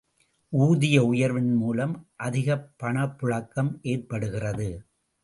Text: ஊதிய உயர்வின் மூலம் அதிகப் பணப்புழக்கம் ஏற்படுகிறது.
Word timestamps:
ஊதிய 0.49 1.03
உயர்வின் 1.03 1.53
மூலம் 1.53 1.93
அதிகப் 2.15 2.71
பணப்புழக்கம் 2.83 3.79
ஏற்படுகிறது. 3.81 4.69